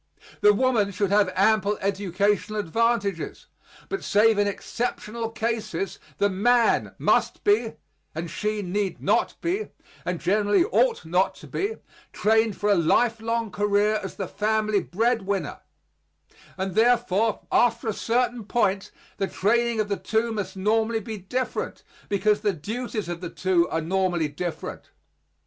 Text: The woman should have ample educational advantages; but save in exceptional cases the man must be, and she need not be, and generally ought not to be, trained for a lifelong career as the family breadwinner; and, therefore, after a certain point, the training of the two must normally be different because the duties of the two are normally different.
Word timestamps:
The 0.39 0.51
woman 0.51 0.89
should 0.89 1.11
have 1.11 1.31
ample 1.35 1.77
educational 1.79 2.59
advantages; 2.59 3.45
but 3.87 4.03
save 4.03 4.39
in 4.39 4.47
exceptional 4.47 5.29
cases 5.29 5.99
the 6.17 6.27
man 6.27 6.95
must 6.97 7.43
be, 7.43 7.73
and 8.15 8.27
she 8.27 8.63
need 8.63 8.99
not 8.99 9.35
be, 9.41 9.67
and 10.03 10.19
generally 10.19 10.63
ought 10.63 11.05
not 11.05 11.35
to 11.35 11.47
be, 11.47 11.75
trained 12.13 12.57
for 12.57 12.71
a 12.71 12.73
lifelong 12.73 13.51
career 13.51 13.99
as 14.01 14.15
the 14.15 14.27
family 14.27 14.79
breadwinner; 14.81 15.59
and, 16.57 16.73
therefore, 16.73 17.41
after 17.51 17.87
a 17.87 17.93
certain 17.93 18.43
point, 18.43 18.89
the 19.17 19.27
training 19.27 19.79
of 19.79 19.87
the 19.87 19.97
two 19.97 20.31
must 20.31 20.57
normally 20.57 20.99
be 20.99 21.19
different 21.19 21.83
because 22.09 22.41
the 22.41 22.53
duties 22.53 23.07
of 23.07 23.21
the 23.21 23.29
two 23.29 23.69
are 23.69 23.81
normally 23.81 24.29
different. 24.29 24.89